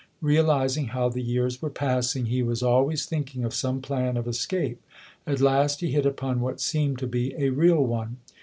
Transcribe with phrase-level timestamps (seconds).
[0.23, 4.81] Realizing how the years were passing, he was always thinking of some plan of escape.
[5.27, 8.17] At last he hit upon what seemed to be a real one.